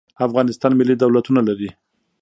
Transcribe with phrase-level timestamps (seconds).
[0.27, 1.69] افغانستان ملي دولتونه لري.